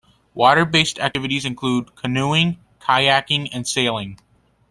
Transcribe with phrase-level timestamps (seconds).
[0.33, 4.17] Water based activities include canoeing, kayaking and sailing.